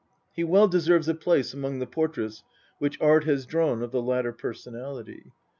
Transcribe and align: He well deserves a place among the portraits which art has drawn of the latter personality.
He 0.33 0.43
well 0.43 0.67
deserves 0.67 1.07
a 1.07 1.13
place 1.13 1.53
among 1.53 1.77
the 1.77 1.85
portraits 1.85 2.41
which 2.79 2.99
art 2.99 3.25
has 3.25 3.45
drawn 3.45 3.83
of 3.83 3.91
the 3.91 4.01
latter 4.01 4.33
personality. 4.33 5.31